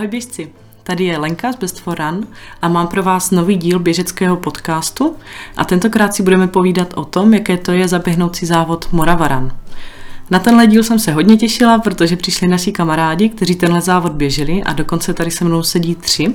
[0.00, 2.26] Ahoj běžci, tady je Lenka z Best for Run
[2.62, 5.16] a mám pro vás nový díl běžeckého podcastu
[5.56, 9.52] a tentokrát si budeme povídat o tom, jaké to je zaběhnout si závod Moravaran.
[10.30, 14.62] Na tenhle díl jsem se hodně těšila, protože přišli naši kamarádi, kteří tenhle závod běželi
[14.62, 16.34] a dokonce tady se mnou sedí tři.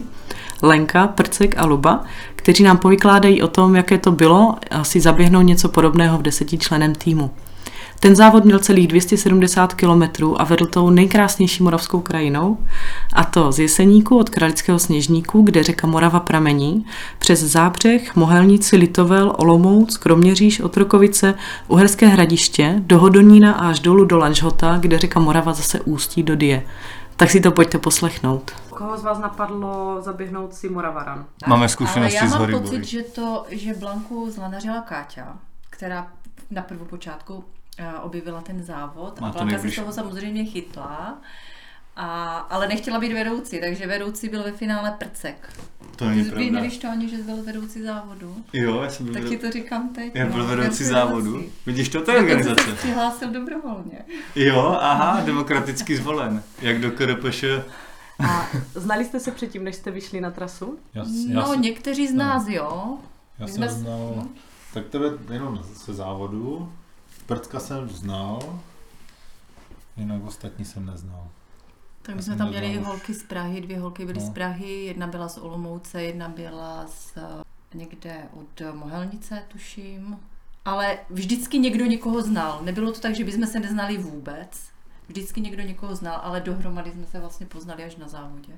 [0.62, 2.04] Lenka, Prcek a Luba,
[2.36, 7.32] kteří nám povykládají o tom, jaké to bylo si zaběhnout něco podobného v desetičlenem týmu.
[8.00, 12.58] Ten závod měl celých 270 kilometrů a vedl tou nejkrásnější moravskou krajinou,
[13.14, 16.86] a to z Jeseníku od Kralického sněžníku, kde řeka Morava pramení,
[17.20, 21.34] přes Zábřeh, Mohelnici, Litovel, Olomouc, Kroměříž, Otrokovice,
[21.68, 26.36] Uherské hradiště, do Hodonína a až dolů do Lanžhota, kde řeka Morava zase ústí do
[26.36, 26.64] Die.
[27.18, 28.52] Tak si to pojďte poslechnout.
[28.70, 31.26] Koho z vás napadlo zaběhnout si Moravaran?
[31.48, 35.38] Máme zkušenosti Ale já z mám hory pocit, že to, že Blanku zlanařila Káťa,
[35.70, 36.08] která
[36.52, 37.44] na prvopočátku
[38.02, 39.20] objevila ten závod.
[39.22, 39.76] Má A to Blanka si nejbliž.
[39.76, 41.18] toho samozřejmě chytla.
[41.98, 45.50] A, ale nechtěla být vedoucí, takže vedoucí byl ve finále Prcek.
[45.96, 46.52] To není Ty pravda.
[46.52, 48.36] nevíš to ani, že jsi byl vedoucí závodu.
[48.54, 50.12] Jo, já jsem byl, Tak ti to říkám teď.
[50.16, 50.48] já byl no.
[50.48, 51.32] vedoucí závodu.
[51.32, 51.52] vedoucí.
[51.66, 52.64] Vidíš, to, to je organizace.
[52.64, 53.98] se přihlásil dobrovolně.
[54.36, 56.44] Jo, aha, demokraticky zvolen.
[56.62, 57.44] Jak do KRPŠ.
[58.30, 60.78] A znali jste se předtím, než jste vyšli na trasu?
[60.94, 62.98] Já, já, No, jsem, někteří z nás, jo.
[63.40, 64.28] já my jsem jsme- znal, no.
[64.74, 66.72] tak tebe jenom ze závodu,
[67.26, 68.60] Prcka jsem znal,
[69.98, 71.28] jinak ostatní jsem neznal.
[72.02, 72.86] Tak my jsme tam měli už.
[72.86, 74.26] holky z Prahy, dvě holky byly No.
[74.26, 77.44] z Prahy, jedna byla z Olomouce, jedna byla z eh,
[77.78, 80.20] někde od Mohelnice, tuším.
[80.66, 82.60] Ale vždycky někdo někoho znal.
[82.64, 84.70] Nebylo to tak, že bychom se neznali vůbec.
[85.08, 88.54] Vždycky někdo někoho znal, ale dohromady jsme se vlastně poznali až na závodě.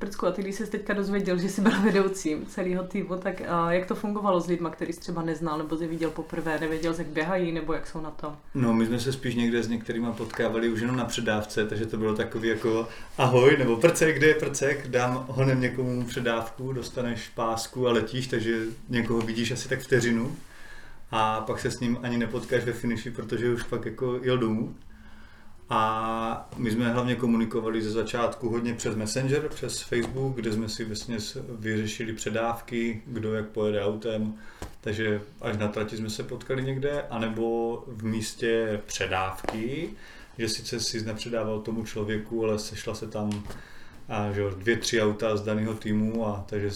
[0.00, 3.72] Prcku, a ty když jsi teďka dozvěděl, že jsi byl vedoucím celého týmu, tak a
[3.72, 7.06] jak to fungovalo s lidma, který jsi třeba neznal, nebo jsi viděl poprvé, nevěděl, jak
[7.06, 8.36] běhají, nebo jak jsou na tom?
[8.54, 11.96] No, my jsme se spíš někde s některýma potkávali už jenom na předávce, takže to
[11.96, 17.88] bylo takový jako ahoj, nebo prcek, kde je prcek, dám honem někomu předávku, dostaneš pásku
[17.88, 20.36] a letíš, takže někoho vidíš asi tak vteřinu
[21.10, 24.74] a pak se s ním ani nepotkáš ve finiši, protože už pak jako jel domů.
[25.72, 30.84] A my jsme hlavně komunikovali ze začátku hodně přes Messenger, přes Facebook, kde jsme si
[30.84, 31.18] vlastně
[31.58, 34.34] vyřešili předávky, kdo jak pojede autem,
[34.80, 39.90] takže až na trati jsme se potkali někde, anebo v místě předávky,
[40.38, 43.44] že sice si nepředával tomu člověku, ale sešla se tam
[44.08, 46.70] a, že dvě, tři auta z daného týmu, a takže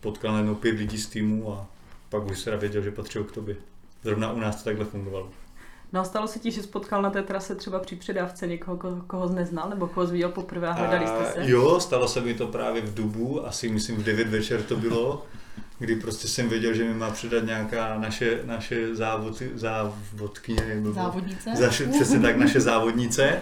[0.00, 1.66] potkal najednou pět lidí z týmu a
[2.08, 3.56] pak už se věděl, že patřil k tobě.
[4.02, 5.30] Zrovna u nás to takhle fungovalo.
[5.92, 8.76] No a stalo se ti, že jsi potkal na té trase třeba při předávce někoho,
[8.76, 11.40] koho, koho jsi neznal, nebo koho jsi viděl poprvé a hledali jste se?
[11.40, 14.76] A, jo, stalo se mi to právě v Dubu, asi myslím v 9 večer to
[14.76, 15.26] bylo,
[15.78, 21.50] kdy prostě jsem věděl, že mi má předat nějaká naše, naše závod, závodkyně, nebo Závodnice?
[21.56, 23.40] Zaše, přesně tak, naše závodnice.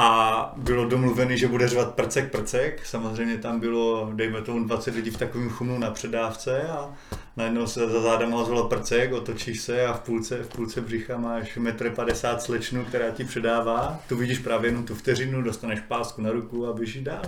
[0.00, 2.86] A bylo domluvený, že bude řvat prcek, prcek.
[2.86, 6.94] Samozřejmě tam bylo, dejme tomu, 20 lidí v takovém chumlu na předávce a
[7.36, 11.56] najednou se za zádama ozvalo prcek, otočíš se a v půlce, v půlce břicha máš
[11.56, 14.00] 1,50 m slečnu, která ti předává.
[14.08, 17.22] Tu vidíš právě jenom tu vteřinu, dostaneš pásku na ruku a běžíš dál.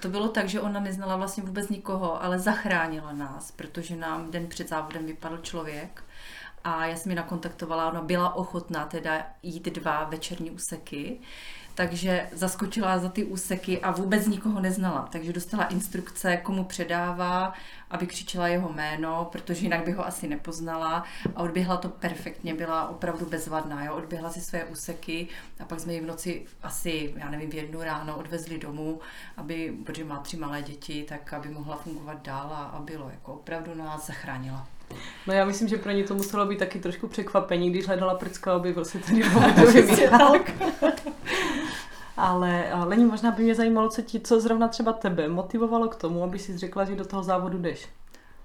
[0.00, 4.46] To bylo tak, že ona neznala vlastně vůbec nikoho, ale zachránila nás, protože nám den
[4.46, 6.02] před závodem vypadl člověk
[6.64, 11.18] a já jsem ji nakontaktovala, ona byla ochotná teda jít dva večerní úseky,
[11.74, 17.54] takže zaskočila za ty úseky a vůbec nikoho neznala, takže dostala instrukce, komu předává,
[17.90, 21.04] aby křičela jeho jméno, protože jinak by ho asi nepoznala
[21.36, 23.94] a odběhla to perfektně, byla opravdu bezvadná, jo?
[23.94, 25.28] odběhla si své úseky
[25.60, 29.00] a pak jsme ji v noci asi, já nevím, v jednu ráno odvezli domů,
[29.36, 33.34] aby, protože má tři malé děti, tak aby mohla fungovat dál a, a bylo, jako
[33.34, 34.73] opravdu nás zachránila.
[35.26, 38.56] No já myslím, že pro ně to muselo být taky trošku překvapení, když hledala Prcka
[38.56, 40.32] objevil se tady momentově výtah.
[42.16, 45.94] Ale a Lení, možná by mě zajímalo, co, ti, co zrovna třeba tebe motivovalo k
[45.94, 47.88] tomu, aby si řekla, že do toho závodu jdeš.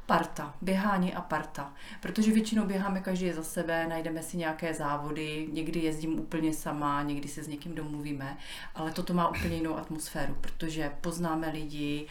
[0.10, 1.74] Parta, běhání a parta.
[2.02, 7.28] Protože většinou běháme každý za sebe, najdeme si nějaké závody, někdy jezdím úplně sama, někdy
[7.28, 8.38] se s někým domluvíme,
[8.76, 12.08] ale toto má úplně jinou atmosféru, protože poznáme lidi,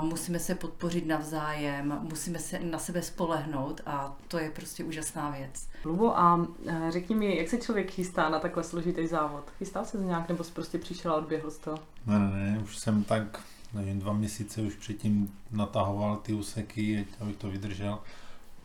[0.00, 5.68] musíme se podpořit navzájem, musíme se na sebe spolehnout a to je prostě úžasná věc.
[5.84, 9.50] Lubo, a e, řekni mi, jak se člověk chystá na takhle složitý závod?
[9.58, 11.78] Chystal se nějak, nebo jsi prostě přišel a odběhl z toho?
[12.06, 13.40] Ne, ne, ne, už jsem tak,
[13.74, 17.98] nevím, dva měsíce už předtím natahoval ty úseky, abych to vydržel.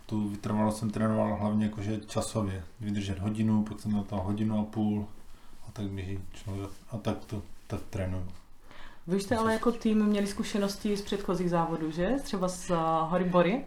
[0.05, 4.63] Tu vytrvalost jsem trénoval hlavně jakože časově, vydržet hodinu, pak jsem na to hodinu a
[4.63, 5.07] půl
[5.67, 8.27] a tak běží člověk a tak to tak trénuju.
[9.07, 12.15] Vy jste ale jako tým měli zkušenosti z předchozích závodů, že?
[12.23, 13.65] Třeba z uh, Hory Bory?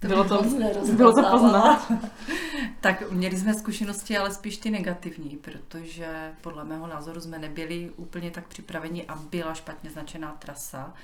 [0.00, 1.92] To bylo, to, bylo bylo to poznat.
[2.80, 8.30] tak měli jsme zkušenosti, ale spíš ty negativní, protože podle mého názoru jsme nebyli úplně
[8.30, 10.94] tak připraveni a byla špatně značená trasa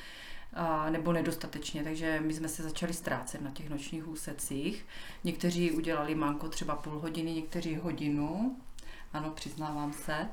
[0.55, 4.87] a, nebo nedostatečně, takže my jsme se začali ztrácet na těch nočních úsecích.
[5.25, 8.57] Někteří udělali manko třeba půl hodiny, někteří hodinu,
[9.14, 10.28] ano, přiznávám se.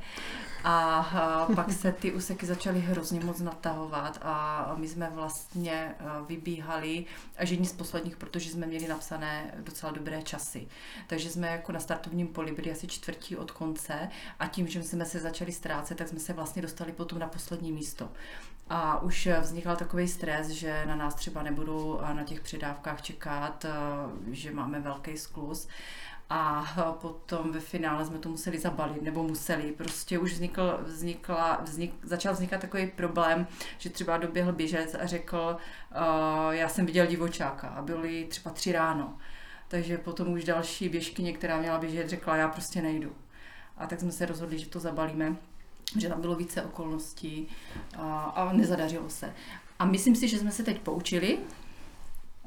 [0.64, 5.96] A pak se ty úseky začaly hrozně moc natahovat a my jsme vlastně
[6.28, 7.06] vybíhali
[7.38, 10.68] až jedni z posledních, protože jsme měli napsané docela dobré časy.
[11.08, 15.06] Takže jsme jako na startovním poli byli asi čtvrtí od konce a tím, že jsme
[15.06, 18.10] se začali ztrácet, tak jsme se vlastně dostali potom na poslední místo.
[18.70, 23.66] A už vznikal takový stres, že na nás třeba nebudou na těch předávkách čekat,
[24.32, 25.68] že máme velký sklus
[26.34, 29.72] a potom ve finále jsme to museli zabalit, nebo museli.
[29.72, 33.48] Prostě už vznikl, vznikla, vznik, začal vznikat takový problém,
[33.78, 38.72] že třeba doběhl běžec a řekl, uh, já jsem viděl divočáka a byly třeba tři
[38.72, 39.18] ráno.
[39.68, 43.12] Takže potom už další běžkyně, která měla běžet, řekla, já prostě nejdu.
[43.78, 45.36] A tak jsme se rozhodli, že to zabalíme,
[45.98, 47.48] že tam bylo více okolností
[47.98, 49.34] a, a nezadařilo se.
[49.80, 51.40] A myslím si, že jsme se teď poučili,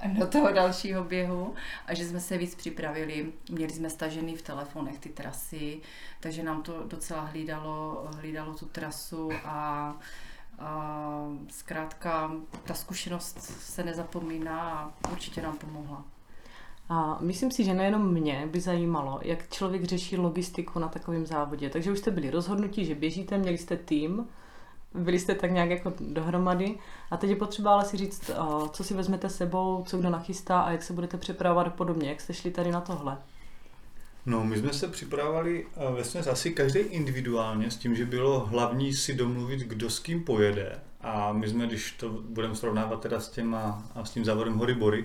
[0.09, 1.55] do toho dalšího běhu
[1.87, 3.33] a že jsme se víc připravili.
[3.51, 5.81] Měli jsme stažený v telefonech ty trasy,
[6.21, 9.97] takže nám to docela hlídalo, hlídalo tu trasu a,
[10.59, 12.33] a zkrátka
[12.65, 16.05] ta zkušenost se nezapomíná a určitě nám pomohla.
[16.89, 21.71] A myslím si, že nejenom mě by zajímalo, jak člověk řeší logistiku na takovém závodě.
[21.71, 24.29] Takže už jste byli rozhodnutí, že běžíte, měli jste tým,
[24.95, 26.79] byli jste tak nějak jako dohromady.
[27.11, 28.31] A teď je potřeba ale si říct,
[28.73, 32.09] co si vezmete sebou, co kdo nachystá a jak se budete připravovat podobně.
[32.09, 33.19] Jak jste šli tady na tohle?
[34.27, 39.15] No, my jsme se připravovali vlastně asi každý individuálně s tím, že bylo hlavní si
[39.15, 40.81] domluvit, kdo s kým pojede.
[41.01, 44.75] A my jsme, když to budeme srovnávat teda s, těma, a s tím závodem Hory
[44.75, 45.05] Bory,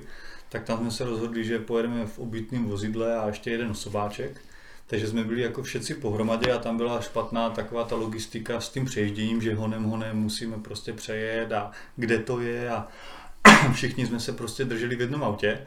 [0.49, 4.41] tak tam jsme se rozhodli, že pojedeme v obytném vozidle a ještě jeden osobáček.
[4.89, 8.85] Takže jsme byli jako všetci pohromadě a tam byla špatná taková ta logistika s tím
[8.85, 12.87] přejezděním, že honem honem musíme prostě přejet a kde to je a
[13.73, 15.61] všichni jsme se prostě drželi v jednom autě.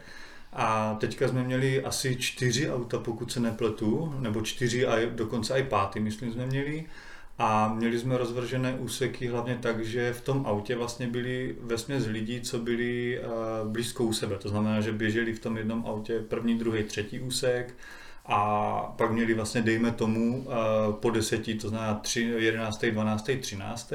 [0.53, 5.63] A teďka jsme měli asi čtyři auta, pokud se nepletu, nebo čtyři a dokonce i
[5.63, 6.85] pátý, myslím, jsme měli.
[7.37, 12.41] A měli jsme rozvržené úseky hlavně tak, že v tom autě vlastně byli vesměs lidí,
[12.41, 14.37] co byli uh, blízko u sebe.
[14.37, 17.75] To znamená, že běželi v tom jednom autě první, druhý, třetí úsek,
[18.25, 20.53] a pak měli vlastně, dejme tomu, eh,
[20.99, 23.93] po deseti, to znamená 3, 11., 12., 13.,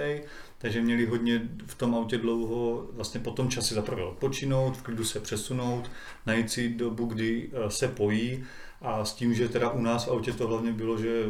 [0.59, 5.05] takže měli hodně v tom autě dlouho vlastně po tom čase zaprvé odpočinout, v klidu
[5.05, 5.91] se přesunout,
[6.27, 8.45] najít si dobu, kdy eh, se pojí
[8.83, 11.25] a s tím, že teda u nás v autě to hlavně bylo, že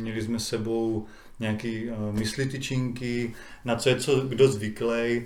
[0.00, 1.06] měli jsme sebou
[1.40, 3.34] nějaký eh, mysli tyčinky,
[3.64, 5.24] na co je co kdo zvyklý,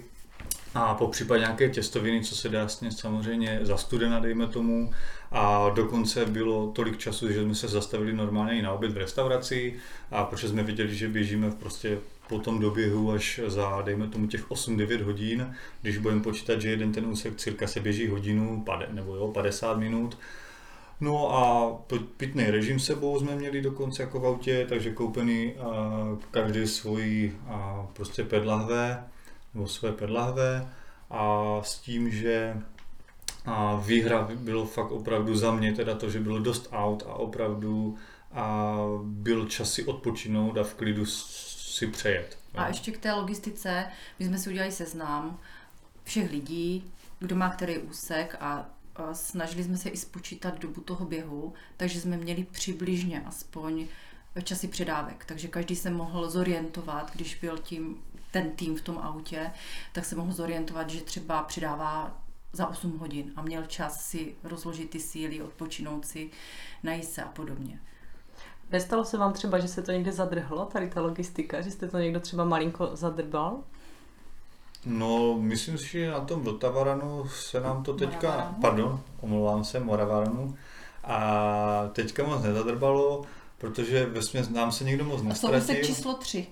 [0.75, 4.91] a po případě nějaké těstoviny, co se dá snět samozřejmě za studena, dejme tomu.
[5.33, 9.75] A dokonce bylo tolik času, že jsme se zastavili normálně i na oběd v restauraci
[10.11, 11.99] a protože jsme viděli, že běžíme v prostě
[12.29, 16.93] po tom doběhu až za, dejme tomu, těch 8-9 hodin, když budeme počítat, že jeden
[16.93, 20.19] ten úsek cirka se běží hodinu, nebo jo, 50 minut,
[21.01, 21.73] No a
[22.17, 25.55] pitný režim sebou jsme měli dokonce jako v autě, takže koupený
[26.31, 27.39] každý svoji
[27.93, 29.05] prostě pedlahve
[29.55, 30.69] nebo své pedlahve.
[31.11, 32.57] A s tím, že
[33.45, 37.97] a výhra bylo fakt opravdu za mě teda to, že bylo dost aut a opravdu
[38.33, 42.39] a byl čas si odpočinout a v klidu si přejet.
[42.55, 43.87] A ještě k té logistice,
[44.19, 45.39] my jsme si udělali seznam
[46.05, 48.67] všech lidí, kdo má který úsek a
[49.13, 53.87] snažili jsme se i spočítat dobu toho běhu, takže jsme měli přibližně aspoň
[54.43, 57.97] časy předávek, takže každý se mohl zorientovat, když byl tím
[58.31, 59.51] ten tým v tom autě,
[59.93, 62.24] tak se mohl zorientovat, že třeba přidává
[62.55, 66.31] za 8 hodin a měl čas si rozložit ty síly, odpočinout si,
[66.83, 67.81] najít se a podobně.
[68.71, 71.99] Nestalo se vám třeba, že se to někde zadrhlo, tady ta logistika, že jste to
[71.99, 73.59] někdo třeba malinko zadrbal?
[74.87, 78.61] No, myslím si, že na tom Vltavaranu se nám to teďka, Moravaranu.
[78.61, 80.57] pardon, omlouvám se, Moravaranu,
[81.05, 83.25] a teďka moc nezadrbalo,
[83.59, 84.21] protože ve
[84.51, 85.57] nám se někdo moc nestratil.
[85.57, 86.47] A to úsek číslo 3.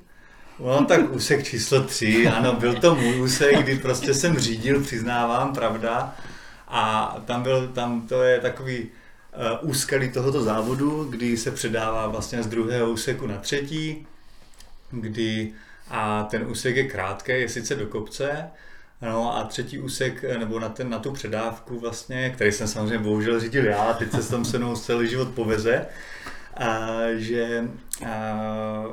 [0.59, 5.55] No tak úsek číslo 3, ano, byl to můj úsek, kdy prostě jsem řídil, přiznávám,
[5.55, 6.17] pravda.
[6.69, 12.43] A tam byl, tam to je takový uh, úskalí tohoto závodu, kdy se předává vlastně
[12.43, 14.07] z druhého úseku na třetí,
[14.91, 15.53] kdy
[15.91, 18.51] a ten úsek je krátký, je sice do kopce,
[19.03, 23.41] No a třetí úsek, nebo na, ten, na tu předávku vlastně, který jsem samozřejmě bohužel
[23.41, 25.87] řídil já, teď se tam se mnou celý život poveze,
[26.57, 27.69] a, že
[28.07, 28.35] a,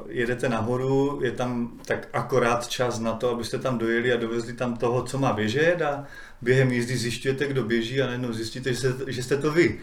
[0.08, 4.78] jedete nahoru, je tam tak akorát čas na to, abyste tam dojeli a dovezli tam
[4.78, 6.06] toho, co má běžet a
[6.42, 9.80] během jízdy zjišťujete, kdo běží a najednou zjistíte, že, se, že jste to vy.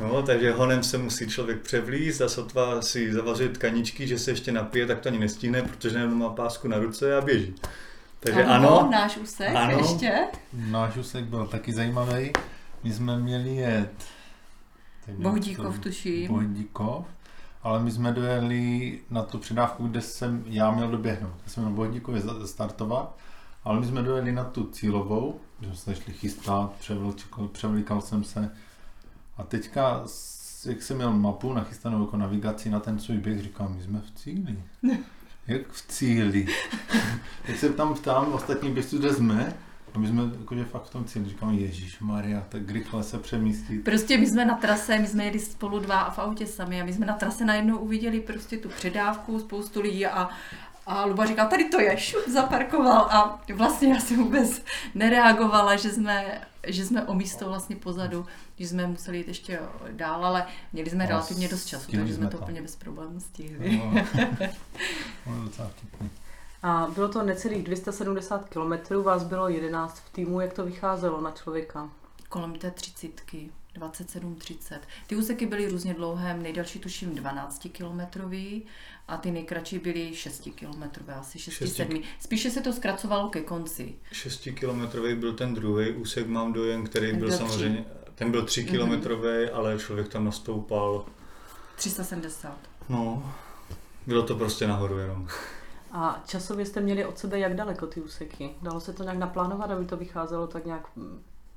[0.00, 4.52] No, takže honem se musí člověk převlízt a sotva si zavařit tkaničky, že se ještě
[4.52, 7.54] napije, tak to ani nestíne, protože najednou má pásku na ruce a běží.
[8.20, 10.12] Takže ano, ano náš úsek ano, ještě.
[10.52, 12.32] Náš úsek byl taky zajímavý.
[12.84, 14.06] My jsme měli jet
[15.08, 16.28] Bohdíkov, tuším.
[16.28, 17.06] Bohdíkov,
[17.66, 21.34] ale my jsme dojeli na tu předávku, kde jsem já měl doběhnout.
[21.44, 23.16] Já jsem měl Bohdíkově startovat,
[23.64, 26.72] ale my jsme dojeli na tu cílovou, že jsme se šli chystat,
[27.52, 28.50] převlíkal jsem se
[29.36, 30.04] a teďka,
[30.66, 34.10] jak jsem měl mapu nachystanou jako navigaci na ten svůj běh, říkám, my jsme v
[34.10, 34.62] cíli.
[35.46, 36.46] Jak v cíli?
[37.48, 39.54] Jak se tam ptám ostatní běžců, kde jsme,
[39.96, 43.84] a my jsme jakože fakt v tom cíli, říkám, Ježíš Maria, tak rychle se přemístit.
[43.84, 46.84] Prostě my jsme na trase, my jsme jeli spolu dva a v autě sami a
[46.84, 50.28] my jsme na trase najednou uviděli prostě tu předávku, spoustu lidí a
[50.88, 54.62] a Luba říká, tady to je, šup, zaparkoval a vlastně já jsem vůbec
[54.94, 58.26] nereagovala, že jsme, že jsme o místo vlastně pozadu,
[58.58, 59.60] že jsme museli jít ještě
[59.90, 63.76] dál, ale měli jsme a relativně dost času, takže jsme to úplně bez problémů stihli.
[63.76, 63.94] No,
[65.26, 65.50] no.
[66.66, 71.30] A bylo to necelých 270 km, vás bylo 11 v týmu, jak to vycházelo na
[71.30, 71.90] člověka?
[72.28, 73.50] Kolem té třicítky.
[73.76, 74.78] 27-30.
[75.06, 78.62] Ty úseky byly různě dlouhé, nejdelší tuším 12 kilometrový
[79.08, 82.02] a ty nejkratší byly 6 kilometrové, asi 6-7.
[82.20, 83.94] Spíše se to zkracovalo ke konci.
[84.12, 88.44] 6 kilometrový byl ten druhý úsek, mám dojem, který ten byl, byl samozřejmě, ten byl
[88.44, 89.54] 3 kilometrový, mm-hmm.
[89.54, 91.04] ale člověk tam nastoupal
[91.76, 92.58] 370.
[92.88, 93.32] No,
[94.06, 95.28] bylo to prostě nahoru jenom.
[95.96, 98.50] A časově jste měli od sebe jak daleko ty úseky?
[98.62, 100.88] Dalo se to nějak naplánovat, aby to vycházelo tak nějak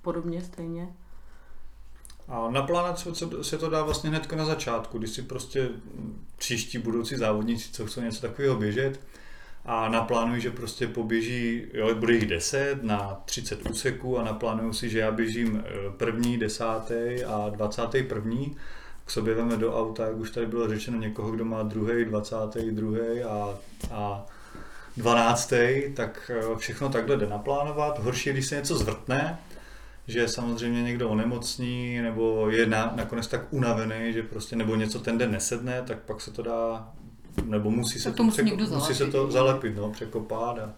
[0.01, 0.93] podobně, stejně?
[2.27, 3.08] A naplánovat
[3.41, 5.69] se to dá vlastně hned na začátku, když si prostě
[6.38, 9.00] příští budoucí závodníci, co chcou něco takového běžet,
[9.65, 14.89] a naplánují, že prostě poběží, jo, bude jich 10 na 30 úseků a naplánují si,
[14.89, 18.55] že já běžím eh, první, desátý a dvacátý první,
[19.10, 22.72] k sobě veme do auta, jak už tady bylo řečeno, někoho, kdo má druhý, dvacátý,
[22.72, 23.58] druhý a,
[23.92, 24.25] a
[24.98, 25.54] 12.
[25.96, 28.00] tak eh, všechno takhle jde naplánovat.
[28.00, 29.39] Horší, když se něco zvrtne,
[30.08, 35.18] že samozřejmě někdo onemocní nebo je na, nakonec tak unavený, že prostě nebo něco ten
[35.18, 36.94] den nesedne, tak pak se to dá,
[37.46, 40.74] nebo musí se, to, to musí, překo, musí se to zalepit, no, překopat a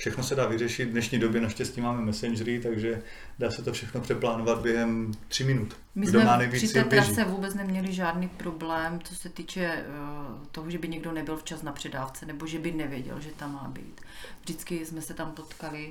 [0.00, 0.84] všechno se dá vyřešit.
[0.84, 3.02] V dnešní době naštěstí máme messengery, takže
[3.38, 5.76] dá se to všechno přeplánovat během tři minut.
[5.94, 10.46] My Kdo jsme má při té trase vůbec neměli žádný problém, co se týče uh,
[10.52, 13.68] toho, že by někdo nebyl včas na předávce, nebo že by nevěděl, že tam má
[13.68, 14.00] být.
[14.42, 15.90] Vždycky jsme se tam potkali,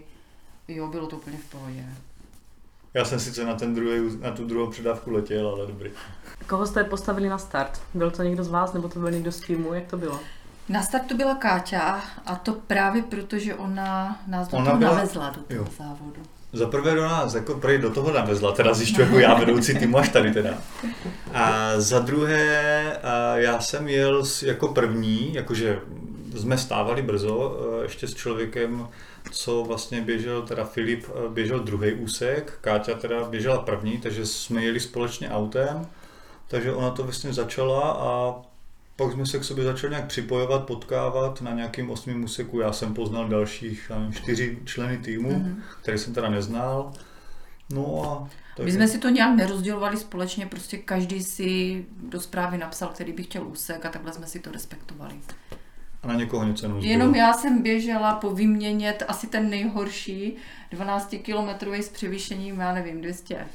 [0.68, 1.86] jo, bylo to úplně v pohodě.
[2.94, 5.92] Já jsem sice na, ten druhý, na tu druhou předávku letěl, ale dobrý.
[6.48, 7.82] Koho jste postavili na start?
[7.94, 9.74] Byl to někdo z vás, nebo to byl někdo z týmu?
[9.74, 10.20] Jak to bylo?
[10.70, 14.96] Na startu byla Káťa a to právě proto, že ona nás do ona toho byla...
[14.96, 15.68] navezla do toho jo.
[15.78, 16.22] závodu.
[16.54, 19.98] Za prvé do nás, jako prý do toho navezla, teda zjišťuji jako já vedoucí týmu
[19.98, 20.58] až tady teda.
[21.34, 23.00] A za druhé,
[23.36, 25.80] já jsem jel jako první, jakože
[26.38, 28.88] jsme stávali brzo, e, ještě s člověkem,
[29.32, 34.64] co vlastně běžel, teda Filip e, běžel druhý úsek, Káťa teda běžela první, takže jsme
[34.64, 35.88] jeli společně autem,
[36.48, 38.36] takže ona to vlastně začala a
[39.00, 42.60] pak jsme se k sobě začali nějak připojovat, potkávat na nějakým osmým úseku.
[42.60, 45.56] Já jsem poznal dalších čtyři členy týmu, mm-hmm.
[45.82, 46.94] které jsem teda neznal.
[47.74, 52.58] No a tak My jsme si to nějak nerozdělovali společně, prostě každý si do zprávy
[52.58, 55.16] napsal, který by chtěl úsek a takhle jsme si to respektovali.
[56.04, 60.36] A na někoho něco jenom Jenom já jsem běžela po výměně asi ten nejhorší,
[60.72, 63.48] 12 kilometrový s převýšením, já nevím, 200.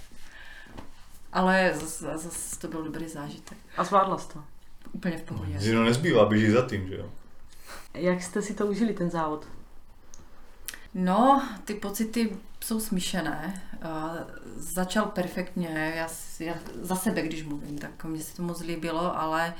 [1.32, 3.58] Ale zase, zase to byl dobrý zážitek.
[3.76, 4.53] A zvládla jsi to?
[4.94, 5.72] Úplně v pohodě.
[5.74, 7.10] No, nezbývá, běží za tím, že jo?
[7.94, 9.46] Jak jste si to užili, ten závod?
[10.94, 13.62] No, ty pocity jsou smíšené.
[14.56, 16.08] začal perfektně, já,
[16.40, 19.54] já za sebe, když mluvím, tak mně se to moc líbilo, ale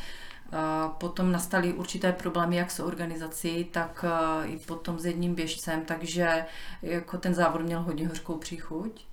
[0.99, 4.05] potom nastaly určité problémy jak s organizací, tak
[4.45, 6.45] i potom s jedním běžcem, takže
[6.83, 9.05] jako ten závod měl hodně hořkou příchuť.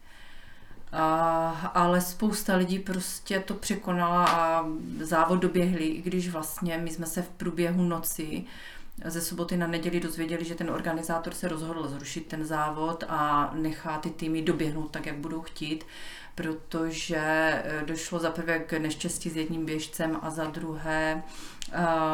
[0.91, 4.65] A, ale spousta lidí prostě to překonala a
[4.99, 8.45] závod doběhli, i když vlastně my jsme se v průběhu noci
[9.05, 13.97] ze soboty na neděli dozvěděli, že ten organizátor se rozhodl zrušit ten závod a nechá
[13.97, 15.85] ty týmy doběhnout tak, jak budou chtít,
[16.35, 21.23] protože eh, došlo za prvé k neštěstí s jedním běžcem a za druhé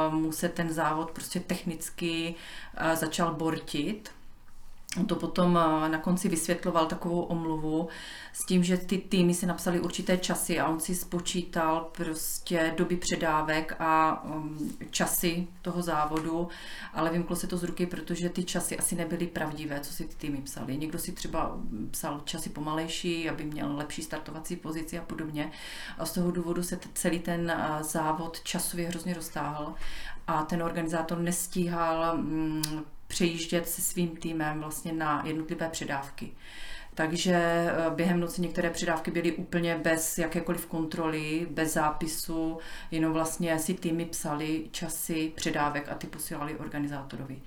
[0.09, 2.35] uh, mu se ten závod prostě technicky
[2.81, 4.09] uh, začal bortit
[4.95, 7.87] On to potom eh, na konci vysvětloval takovou omluvu
[8.33, 12.95] s tím, že ty týmy si napsali určité časy a on si spočítal prostě doby
[12.95, 14.57] předávek a um,
[14.89, 16.47] časy toho závodu,
[16.93, 20.15] ale vymklo se to z ruky, protože ty časy asi nebyly pravdivé, co si ty
[20.15, 20.77] týmy psali.
[20.77, 21.57] Někdo si třeba
[21.91, 25.51] psal časy pomalejší, aby měl lepší startovací pozici a podobně.
[25.97, 29.73] A z toho důvodu se celý ten eh, závod časově hrozně roztáhl
[30.27, 36.31] a ten organizátor nestíhal mm, přejíždět se svým týmem vlastně na jednotlivé předávky.
[36.97, 42.57] Takže eh, během noci některé předávky byly úplně bez jakékoliv kontroly, bez zápisu,
[42.91, 47.41] jenom vlastně si týmy psali časy předávek a ty posílali organizátorovi.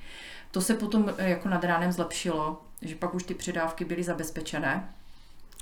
[0.50, 4.94] To se potom eh, jako nad ránem zlepšilo, že pak už ty předávky byly zabezpečené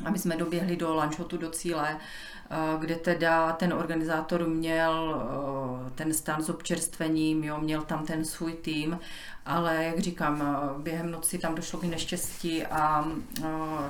[0.04, 5.22] a my jsme doběhli do lunchhotu do cíle, eh, kde teda ten organizátor měl
[5.94, 8.98] ten stan s občerstvením, jo, měl tam ten svůj tým
[9.48, 10.42] ale jak říkám,
[10.78, 13.08] během noci tam došlo k neštěstí a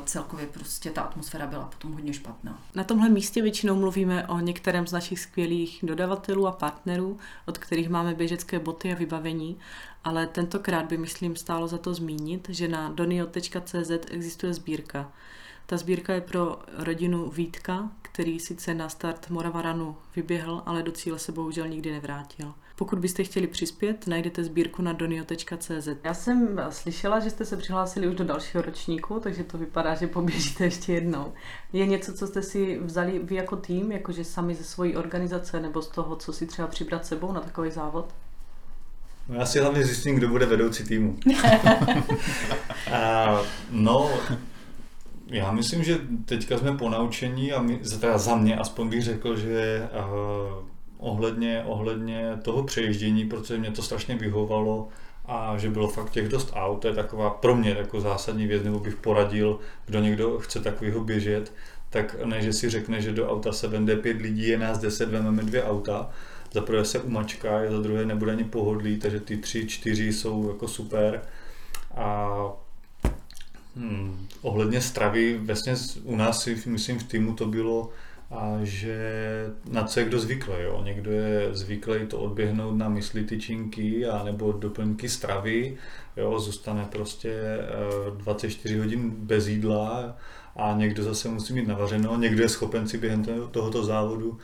[0.04, 2.58] celkově prostě ta atmosféra byla potom hodně špatná.
[2.74, 7.88] Na tomhle místě většinou mluvíme o některém z našich skvělých dodavatelů a partnerů, od kterých
[7.88, 9.58] máme běžecké boty a vybavení,
[10.04, 15.12] ale tentokrát by, myslím, stálo za to zmínit, že na donio.cz existuje sbírka.
[15.70, 21.18] Ta sbírka je pro rodinu Vítka, který sice na start Moravaranu vyběhl, ale do cíle
[21.18, 22.54] se bohužel nikdy nevrátil.
[22.76, 25.88] Pokud byste chtěli přispět, najdete sbírku na donio.cz.
[26.04, 30.06] Já jsem slyšela, že jste se přihlásili už do dalšího ročníku, takže to vypadá, že
[30.06, 31.32] poběžíte ještě jednou.
[31.72, 35.82] Je něco, co jste si vzali vy jako tým, jakože sami ze svojí organizace nebo
[35.82, 38.14] z toho, co si třeba přibrat sebou na takový závod?
[39.28, 41.18] No já si hlavně zjistím, kdo bude vedoucí týmu.
[42.92, 44.10] a, no,
[45.30, 49.36] já myslím, že teďka jsme po naučení a my, teda za mě aspoň bych řekl,
[49.36, 50.68] že uh,
[50.98, 54.88] ohledně, ohledně toho přejiždění, protože mě to strašně vyhovalo
[55.26, 58.62] a že bylo fakt těch dost aut, to je taková pro mě jako zásadní věc,
[58.62, 61.52] nebo bych poradil, kdo někdo chce takovýho běžet,
[61.90, 65.08] tak ne, že si řekne, že do auta se vende pět lidí, je nás deset,
[65.08, 66.10] vezmeme dvě auta,
[66.52, 70.68] za prvé se umačká, za druhé nebude ani pohodlí, takže ty tři, čtyři jsou jako
[70.68, 71.22] super.
[71.96, 72.28] A
[73.78, 77.90] hmm, ohledně stravy, vlastně u nás myslím v týmu to bylo
[78.30, 78.96] a že
[79.70, 80.54] na co je kdo zvyklý.
[80.62, 80.82] Jo?
[80.84, 85.76] Někdo je zvyklý to odběhnout na mysli tyčinky a nebo doplňky stravy,
[86.16, 86.40] jo?
[86.40, 87.58] zůstane prostě
[88.16, 90.16] 24 eh, hodin bez jídla
[90.56, 94.38] a někdo zase musí mít navařeno, někdo je schopen si během tohoto závodu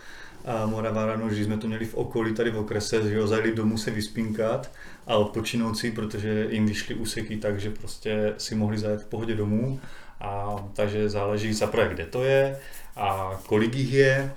[0.45, 3.79] a Moravaranu, že jsme to měli v okolí tady v okrese, že jo, zajeli domů
[3.79, 4.71] se vyspínkat
[5.07, 9.35] a odpočinout si, protože jim vyšly úseky tak, že prostě si mohli zajet v pohodě
[9.35, 9.81] domů.
[10.21, 12.59] A takže záleží za projekt, kde to je,
[12.97, 14.35] a kolik jich je.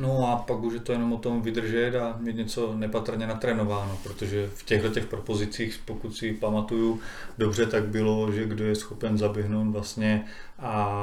[0.00, 3.98] No a pak už je to jenom o tom vydržet a mít něco nepatrně natrénováno,
[4.02, 7.00] protože v těchto těch propozicích, pokud si pamatuju
[7.38, 10.24] dobře, tak bylo, že kdo je schopen zaběhnout vlastně
[10.58, 11.00] a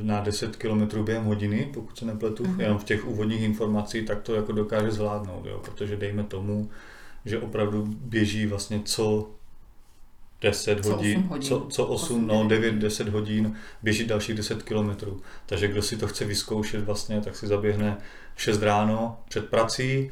[0.00, 2.60] na 10 km během hodiny, pokud se nepletu, mm-hmm.
[2.60, 6.70] jenom v těch úvodních informací, tak to jako dokáže zvládnout, jo, protože dejme tomu,
[7.24, 9.30] že opravdu běží vlastně co
[10.40, 14.34] 10 co hodin, 8 hodin, co, co 8, 8 no 9, 10 hodin, běží dalších
[14.34, 15.20] 10 kilometrů.
[15.46, 17.98] Takže kdo si to chce vyzkoušet vlastně, tak si zaběhne
[18.36, 20.10] 6 ráno před prací,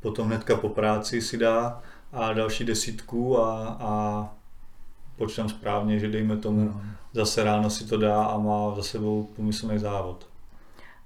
[0.00, 4.28] potom hnedka po práci si dá a další desítku a, a
[5.16, 6.82] počítám správně, že dejme tomu no.
[7.12, 10.28] zase ráno si to dá a má za sebou pomyslný závod.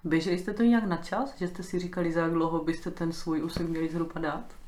[0.05, 3.13] Běželi jste to nějak na čas, že jste si říkali, za jak dlouho byste ten
[3.13, 4.60] svůj úsek měli zhruba dát?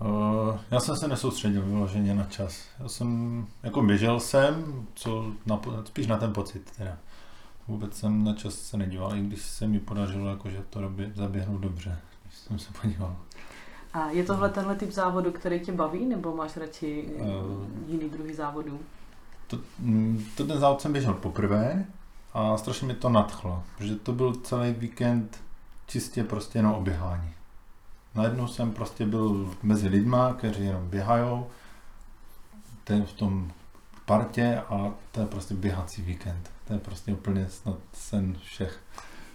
[0.00, 2.64] Uh, já jsem se nesoustředil vyloženě na čas.
[2.80, 6.96] Já jsem, jako běžel jsem, co na, spíš na ten pocit teda.
[7.68, 11.60] Vůbec jsem na čas se nedíval, i když se mi podařilo jakože to době, zaběhnout
[11.60, 13.16] dobře, když jsem se podíval.
[13.92, 17.26] A je tohle tenhle typ závodu, který tě baví, nebo máš radši uh,
[17.86, 18.80] jiný druhý závodů?
[19.46, 21.86] To, mm, to ten závod jsem běžel poprvé
[22.34, 25.40] a strašně mi to nadchlo, protože to byl celý víkend
[25.86, 27.33] čistě prostě jenom oběhání.
[28.14, 31.44] Najednou jsem prostě byl mezi lidma, kteří jenom běhají,
[32.84, 33.52] ten v tom
[34.06, 36.50] partě a to je prostě běhací víkend.
[36.66, 38.80] To je prostě úplně snad sen všech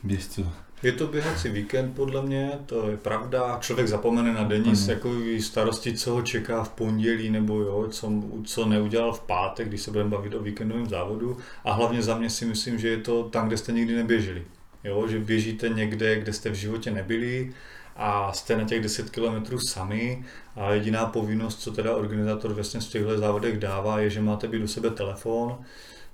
[0.03, 0.51] běžců.
[0.83, 3.57] Je to běhací víkend podle mě, to je pravda.
[3.61, 8.11] Člověk zapomene na denní jako starosti, co ho čeká v pondělí nebo jo, co,
[8.43, 11.37] co neudělal v pátek, když se budeme bavit o víkendovém závodu.
[11.63, 14.45] A hlavně za mě si myslím, že je to tam, kde jste nikdy neběželi.
[14.83, 17.53] Jo, že běžíte někde, kde jste v životě nebyli,
[18.01, 22.87] a jste na těch 10 kilometrů sami a jediná povinnost, co teda organizátor vlastně v
[22.87, 25.57] těchto závodech dává, je, že máte být do sebe telefon,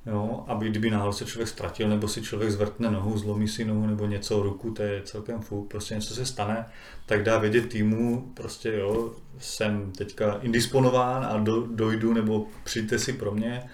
[0.06, 3.88] Jo, aby kdyby náhodou se člověk ztratil, nebo si člověk zvrtne nohu, zlomí si nohu,
[3.88, 6.66] nebo něco ruku, to je celkem fuk, prostě něco se stane,
[7.06, 13.14] tak dá vědět týmu, prostě jo, jsem teďka indisponován a do, dojdu, nebo přijďte si
[13.14, 13.70] pro mě,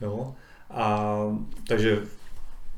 [0.00, 0.34] jo.
[0.70, 1.16] A
[1.68, 2.02] takže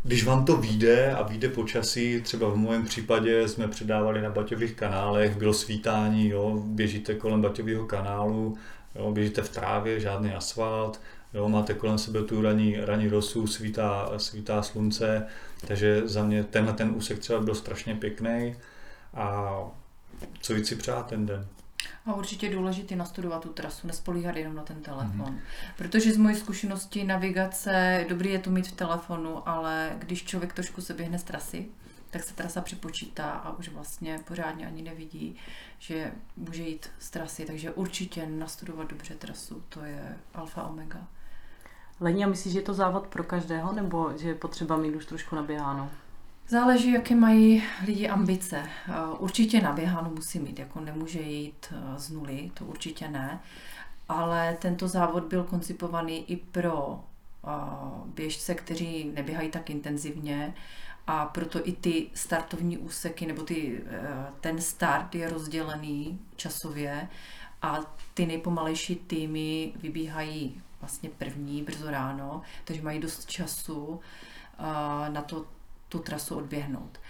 [0.05, 4.75] když vám to vyjde a vyjde počasí, třeba v mém případě jsme předávali na baťových
[4.75, 8.57] kanálech, bylo svítání, jo, běžíte kolem baťového kanálu,
[8.95, 11.01] jo, běžíte v trávě, žádný asfalt,
[11.35, 15.27] jo, máte kolem sebe tu raní, raní rosu, svítá, svítá slunce,
[15.67, 18.55] takže za mě tenhle ten úsek třeba byl strašně pěkný
[19.15, 19.57] a
[20.41, 21.47] co víc si přát ten den.
[22.07, 25.27] A určitě je důležité nastudovat tu trasu, nespolíhat jenom na ten telefon.
[25.27, 25.41] Mm-hmm.
[25.77, 30.81] Protože z mojí zkušenosti navigace, dobrý je to mít v telefonu, ale když člověk trošku
[30.81, 31.67] se běhne z trasy,
[32.11, 35.37] tak se trasa připočítá a už vlastně pořádně ani nevidí,
[35.79, 37.45] že může jít z trasy.
[37.45, 41.07] Takže určitě nastudovat dobře trasu, to je alfa omega.
[42.01, 45.07] Lení, a myslíš, že je to závod pro každého, nebo že je potřeba mít už
[45.07, 45.91] trošku naběháno?
[46.49, 48.69] Záleží, jaké mají lidi ambice.
[49.19, 53.41] Určitě naběháno musí mít, jako nemůže jít eh, z nuly, to určitě ne.
[54.09, 57.49] Ale tento závod byl koncipovaný i pro eh,
[58.07, 60.55] běžce, kteří neběhají tak intenzivně
[61.07, 67.09] a proto i ty startovní úseky nebo ty, eh, ten start je rozdělený časově
[67.63, 67.79] a
[68.15, 74.01] ty nejpomalejší týmy vybíhají vlastně první brzo ráno, takže mají dost času
[75.09, 75.47] na to
[75.93, 77.01] tu trasu odběhnout.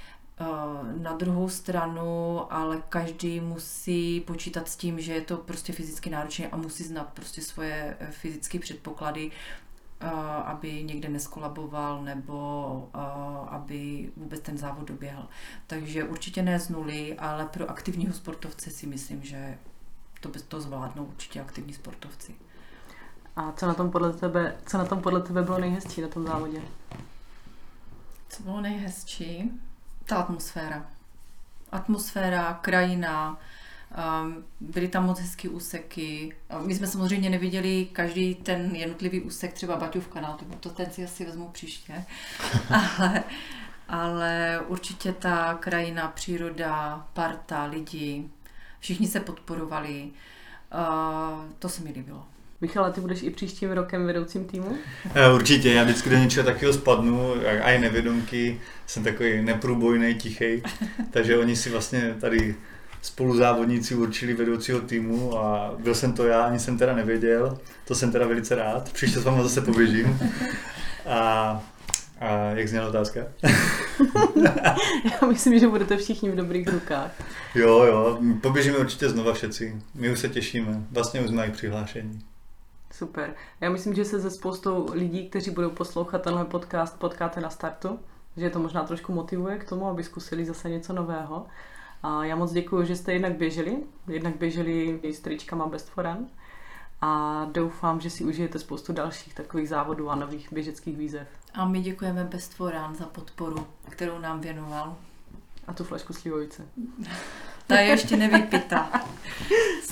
[0.98, 6.48] Na druhou stranu, ale každý musí počítat s tím, že je to prostě fyzicky náročné
[6.48, 9.30] a musí znát prostě svoje e, fyzické předpoklady,
[10.44, 12.88] aby někde neskolaboval nebo
[13.48, 15.28] aby vůbec ten závod doběhl.
[15.66, 19.58] Takže určitě ne z nuly, ale pro aktivního sportovce si myslím, že
[20.20, 22.34] to, to zvládnou určitě aktivní sportovci.
[23.36, 26.26] A co na tom podle tebe, co na tom podle tebe bylo nejhezčí na tom
[26.26, 26.62] závodě?
[28.32, 29.50] Co bylo nejhezčí?
[30.04, 30.86] Ta atmosféra.
[31.72, 33.38] Atmosféra, krajina,
[34.22, 36.36] um, byly tam moc hezké úseky.
[36.66, 41.04] My jsme samozřejmě neviděli každý ten jednotlivý úsek, třeba Baťův kanál, to, to ten si
[41.04, 42.04] asi vezmu příště.
[42.98, 43.24] ale,
[43.88, 48.30] ale určitě ta krajina, příroda, parta, lidi,
[48.80, 50.10] všichni se podporovali.
[50.74, 52.26] Uh, to se mi líbilo.
[52.62, 54.76] Michale, ty budeš i příštím rokem vedoucím týmu?
[55.14, 60.62] Eh, určitě, já vždycky do něčeho takového spadnu, a i nevědomky, jsem takový neprůbojný, tichý,
[61.10, 62.54] takže oni si vlastně tady
[63.02, 68.12] spoluzávodníci určili vedoucího týmu a byl jsem to já, ani jsem teda nevěděl, to jsem
[68.12, 70.18] teda velice rád, příště s váma zase poběžím.
[71.06, 71.62] A,
[72.20, 73.20] a jak zněla otázka?
[75.20, 77.10] já myslím, že budete všichni v dobrých rukách.
[77.54, 82.22] Jo, jo, poběžíme určitě znova všetci, my už se těšíme, vlastně už jsme i přihlášení.
[82.92, 83.34] Super.
[83.60, 87.98] Já myslím, že se ze spoustou lidí, kteří budou poslouchat tenhle podcast, potkáte na startu,
[88.36, 91.46] že to možná trošku motivuje k tomu, aby zkusili zase něco nového.
[92.02, 93.76] A já moc děkuji, že jste jednak běželi,
[94.08, 96.26] jednak běželi s tričkama Best for Run
[97.00, 101.28] a doufám, že si užijete spoustu dalších takových závodů a nových běžeckých výzev.
[101.54, 104.96] A my děkujeme Best for Run za podporu, kterou nám věnoval.
[105.66, 106.62] A tu flašku slivovice.
[107.66, 108.90] Ta je ještě nevypita.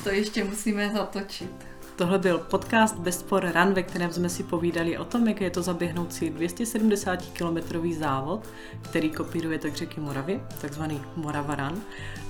[0.04, 1.66] To ještě musíme zatočit.
[2.00, 5.50] Tohle byl podcast Best for Run, ve kterém jsme si povídali o tom, jak je
[5.50, 8.48] to zaběhnout si 270 kilometrový závod,
[8.82, 11.82] který kopíruje tak řeky Moravy, takzvaný Morava Run.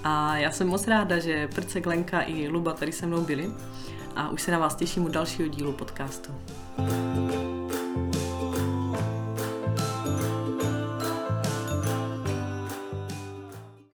[0.05, 3.53] A já jsem moc ráda, že Prce Glenka i Luba tady se mnou byli
[4.17, 6.33] a už se na vás těším u dalšího dílu podcastu.
[6.77, 7.70] thank you